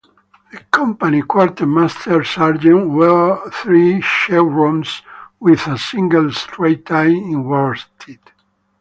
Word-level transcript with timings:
The 0.51 0.57
company 0.71 1.21
quartermaster 1.21 2.23
sergeant 2.23 2.89
wore 2.89 3.51
three 3.51 4.01
chevrons 4.01 5.03
with 5.39 5.67
a 5.67 5.77
single 5.77 6.31
straight 6.31 6.87
tie 6.87 7.05
in 7.09 7.43
worsted. 7.43 8.17